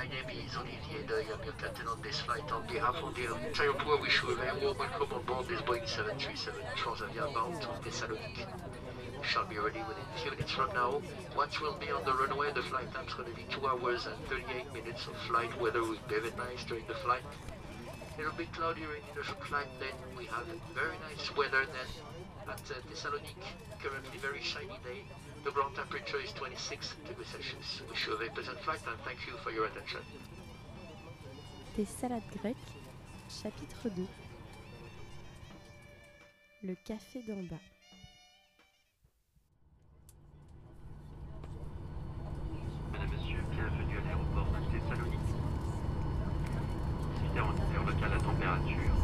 [0.00, 1.26] My name is Olivier Doy.
[1.30, 2.50] I'm your captain on this flight.
[2.52, 5.86] On behalf of the I wish you a very warm welcome on board this Boeing
[5.86, 8.48] 737 Transavia bound to Thessaloniki.
[9.22, 11.02] Shall be ready within a few minutes from now.
[11.36, 14.16] Once we'll be on the runway, the flight time's going to be 2 hours and
[14.24, 15.52] 38 minutes of flight.
[15.60, 17.28] Weather will be very nice during the flight.
[18.18, 21.88] It'll be cloudy during the flight, then we have very nice weather then
[22.50, 23.50] at uh, Thessaloniki.
[23.82, 25.04] Currently very shiny day.
[25.44, 27.82] The ground temperature is 26 degrees Celsius.
[27.88, 30.00] Wish you a very pleasant flight and thank you for your attention.
[31.76, 32.72] Des salades grecques,
[33.28, 34.06] chapitre 2.
[36.64, 37.56] Le café d'en bas.
[42.92, 45.30] Mesdames, Messieurs, bienvenue à l'aéroport de Thessalonique.
[47.22, 48.94] 18h en heure locale à température.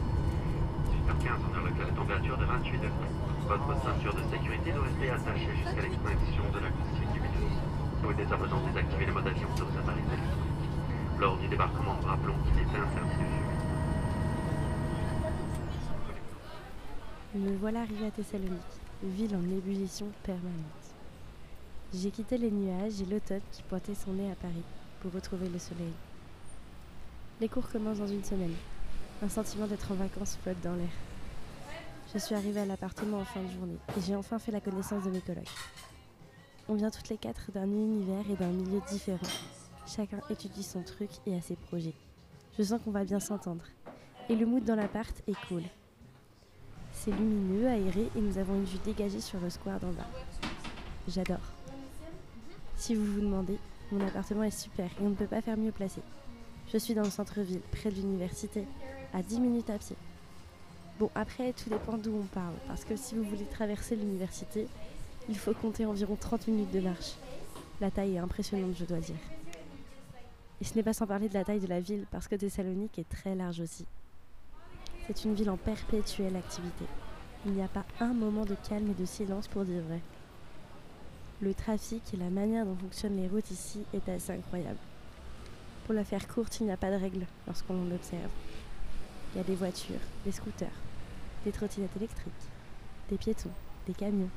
[0.90, 3.25] 18h15 en heure locale à température de 28 degrés.
[3.48, 7.20] Votre ceinture de sécurité doit rester attachée jusqu'à l'extinction de la consigne du
[8.02, 10.02] pouvez dès à présent désactiver les modes avion sur vos appareils.
[11.20, 13.46] Lors du débarquement, rappelons qu'il est interdit de fumer.
[17.34, 20.52] Me voilà arrivé à Thessalonique, ville en ébullition permanente.
[21.94, 24.64] J'ai quitté les nuages et l'automne qui pointait son nez à Paris
[25.00, 25.92] pour retrouver le soleil.
[27.40, 28.54] Les cours commencent dans une semaine.
[29.22, 31.15] Un sentiment d'être en vacances flotte dans l'air.
[32.14, 35.04] Je suis arrivée à l'appartement en fin de journée et j'ai enfin fait la connaissance
[35.04, 35.48] de mes colocs.
[36.68, 39.18] On vient toutes les quatre d'un univers et d'un milieu différent.
[39.86, 41.94] Chacun étudie son truc et a ses projets.
[42.56, 43.64] Je sens qu'on va bien s'entendre.
[44.28, 45.62] Et le mood dans l'appart est cool.
[46.92, 50.08] C'est lumineux, aéré et nous avons une vue dégagée sur le square d'en bas.
[51.08, 51.52] J'adore.
[52.76, 53.58] Si vous vous demandez,
[53.90, 56.00] mon appartement est super et on ne peut pas faire mieux placé.
[56.72, 58.64] Je suis dans le centre-ville, près de l'université,
[59.12, 59.96] à 10 minutes à pied.
[60.98, 64.66] Bon, après, tout dépend d'où on parle, parce que si vous voulez traverser l'université,
[65.28, 67.16] il faut compter environ 30 minutes de marche.
[67.82, 69.16] La taille est impressionnante, je dois dire.
[70.62, 72.98] Et ce n'est pas sans parler de la taille de la ville, parce que Thessalonique
[72.98, 73.84] est très large aussi.
[75.06, 76.86] C'est une ville en perpétuelle activité.
[77.44, 80.00] Il n'y a pas un moment de calme et de silence pour dire vrai.
[81.42, 84.78] Le trafic et la manière dont fonctionnent les routes ici est assez incroyable.
[85.84, 88.30] Pour la faire courte, il n'y a pas de règle lorsqu'on l'observe.
[89.36, 90.80] Il y a des voitures, des scooters,
[91.44, 92.32] des trottinettes électriques,
[93.10, 93.50] des piétons,
[93.86, 94.30] des camions,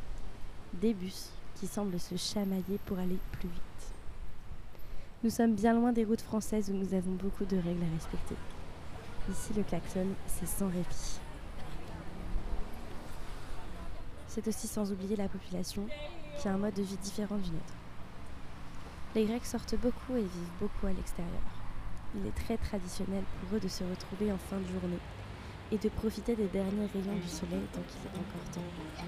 [0.74, 3.94] des bus qui semblent se chamailler pour aller plus vite.
[5.24, 8.36] Nous sommes bien loin des routes françaises où nous avons beaucoup de règles à respecter.
[9.32, 11.22] Ici, le klaxon, c'est sans répit.
[14.28, 15.88] C'est aussi sans oublier la population,
[16.38, 17.74] qui a un mode de vie différent du nôtre.
[19.16, 21.59] Les Grecs sortent beaucoup et vivent beaucoup à l'extérieur.
[22.16, 25.00] Il est très traditionnel pour eux de se retrouver en fin de journée
[25.72, 29.06] et de profiter des derniers rayons du soleil tant qu'il est encore temps.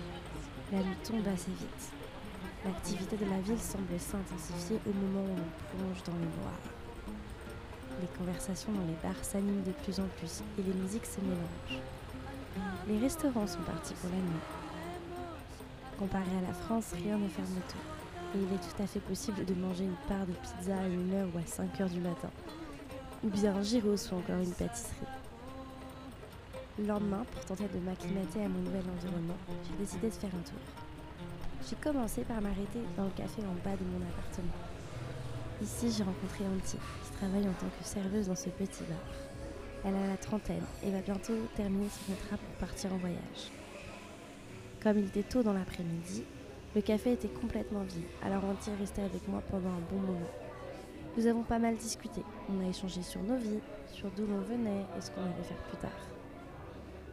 [0.71, 1.91] La nuit tombe assez vite.
[2.63, 6.53] L'activité de la ville semble s'intensifier au moment où on plonge dans le noir.
[7.99, 11.81] Les conversations dans les bars s'animent de plus en plus et les musiques se mélangent.
[12.87, 14.45] Les restaurants sont partis pour la nuit.
[15.97, 18.37] Comparé à la France, rien ne ferme tout.
[18.37, 21.33] Et il est tout à fait possible de manger une part de pizza à 1h
[21.33, 22.29] ou à 5h du matin.
[23.23, 24.95] Ou bien un gyros ou encore une pâtisserie.
[26.79, 30.43] Le lendemain, pour tenter de m'acclimater à mon nouvel environnement, j'ai décidé de faire un
[30.43, 30.59] tour.
[31.69, 34.57] J'ai commencé par m'arrêter dans le café en bas de mon appartement.
[35.61, 38.97] Ici, j'ai rencontré Auntie, qui travaille en tant que serveuse dans ce petit bar.
[39.85, 43.51] Elle a la trentaine et va bientôt terminer son contrat pour partir en voyage.
[44.81, 46.23] Comme il était tôt dans l'après-midi,
[46.73, 50.29] le café était complètement vide, alors Auntie est restée avec moi pendant un bon moment.
[51.17, 52.23] Nous avons pas mal discuté.
[52.49, 53.59] On a échangé sur nos vies,
[53.91, 55.89] sur d'où l'on venait et ce qu'on allait faire plus tard.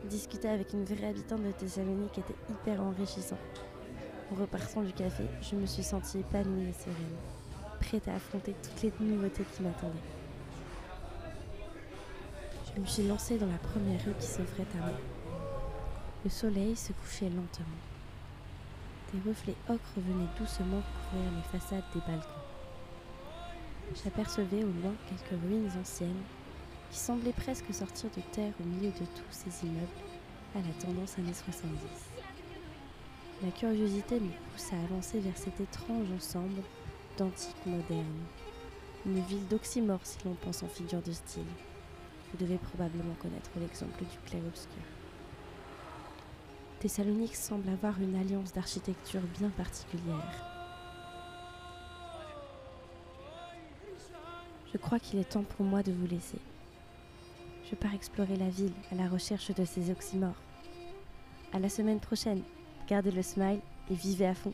[0.05, 3.39] Discuter avec une vraie habitante de Thessalonique était hyper enrichissant.
[4.31, 7.17] En repartant du café, je me suis sentie épanouie et sereine,
[7.81, 9.95] prête à affronter toutes les nouveautés qui m'attendaient.
[12.77, 14.99] Je me suis lancée dans la première rue qui s'offrait à moi.
[16.23, 17.67] Le soleil se couchait lentement.
[19.13, 22.48] Des reflets ocre venaient doucement couvrir les façades des balcons.
[23.95, 26.23] J'apercevais au loin quelques ruines anciennes
[26.91, 29.87] qui semblaient presque sortir de terre au milieu de tous ces immeubles
[30.55, 31.77] à la tendance années 70.
[33.43, 36.63] La curiosité me pousse à avancer vers cet étrange ensemble
[37.17, 38.25] d'antiques modernes.
[39.07, 41.43] Une ville d'oxymore si l'on pense en figure de style.
[42.31, 44.83] Vous devez probablement connaître l'exemple du clair-obscur.
[46.81, 50.58] Thessalonique semble avoir une alliance d'architecture bien particulière.
[54.73, 56.39] Je crois qu'il est temps pour moi de vous laisser.
[57.71, 60.41] Je pars explorer la ville à la recherche de ces oxymores.
[61.53, 62.43] À la semaine prochaine.
[62.89, 63.61] Gardez le smile
[63.91, 64.53] et vivez à fond.